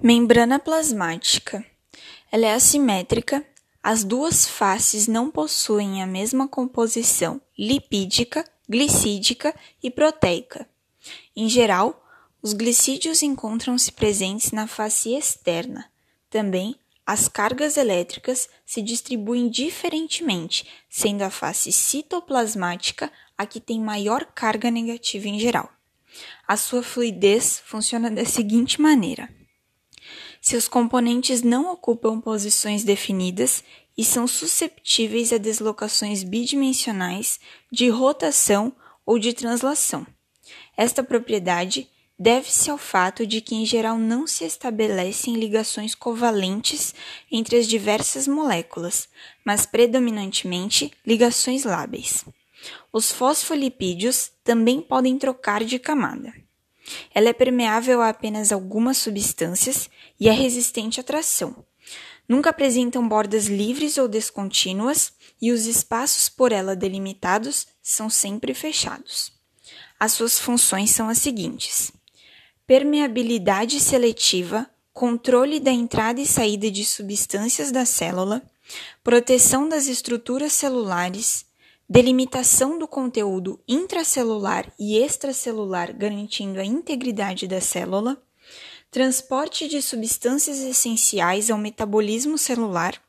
[0.00, 1.66] Membrana plasmática.
[2.30, 3.44] Ela é assimétrica,
[3.82, 10.68] as duas faces não possuem a mesma composição lipídica, glicídica e proteica.
[11.34, 12.06] Em geral,
[12.40, 15.90] os glicídios encontram-se presentes na face externa.
[16.30, 24.26] Também, as cargas elétricas se distribuem diferentemente, sendo a face citoplasmática a que tem maior
[24.26, 25.68] carga negativa em geral.
[26.46, 29.36] A sua fluidez funciona da seguinte maneira.
[30.40, 33.62] Seus componentes não ocupam posições definidas
[33.96, 37.40] e são susceptíveis a deslocações bidimensionais
[37.70, 38.72] de rotação
[39.04, 40.06] ou de translação.
[40.76, 46.94] Esta propriedade deve-se ao fato de que, em geral, não se estabelecem ligações covalentes
[47.30, 49.08] entre as diversas moléculas,
[49.44, 52.24] mas predominantemente ligações lábeis.
[52.92, 56.32] Os fosfolipídios também podem trocar de camada.
[57.14, 59.88] Ela é permeável a apenas algumas substâncias
[60.18, 61.64] e é resistente à tração.
[62.28, 69.32] Nunca apresentam bordas livres ou descontínuas e os espaços por ela delimitados são sempre fechados.
[69.98, 71.90] As suas funções são as seguintes:
[72.66, 78.42] permeabilidade seletiva, controle da entrada e saída de substâncias da célula,
[79.02, 81.46] proteção das estruturas celulares,
[81.88, 88.22] delimitação do conteúdo intracelular e extracelular, garantindo a integridade da célula,
[88.90, 93.00] transporte de substâncias essenciais ao metabolismo celular,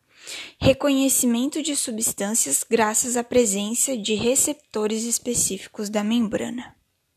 [0.60, 6.79] reconhecimento de substâncias graças à presença de receptores específicos da membrana.